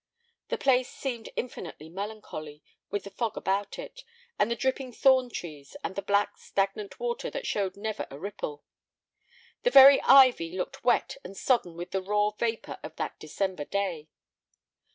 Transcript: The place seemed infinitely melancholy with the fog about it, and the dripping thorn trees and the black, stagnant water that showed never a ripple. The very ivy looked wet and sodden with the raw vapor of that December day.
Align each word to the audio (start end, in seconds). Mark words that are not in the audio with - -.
The 0.49 0.57
place 0.57 0.89
seemed 0.89 1.29
infinitely 1.35 1.87
melancholy 1.87 2.63
with 2.89 3.03
the 3.03 3.11
fog 3.11 3.37
about 3.37 3.77
it, 3.77 4.03
and 4.39 4.49
the 4.49 4.55
dripping 4.55 4.91
thorn 4.93 5.29
trees 5.29 5.75
and 5.83 5.93
the 5.95 6.01
black, 6.01 6.39
stagnant 6.39 6.99
water 6.99 7.29
that 7.29 7.45
showed 7.45 7.77
never 7.77 8.07
a 8.09 8.17
ripple. 8.17 8.63
The 9.61 9.69
very 9.69 10.01
ivy 10.01 10.57
looked 10.57 10.83
wet 10.83 11.17
and 11.23 11.37
sodden 11.37 11.77
with 11.77 11.91
the 11.91 12.01
raw 12.01 12.31
vapor 12.31 12.79
of 12.81 12.95
that 12.95 13.19
December 13.19 13.63
day. 13.65 14.09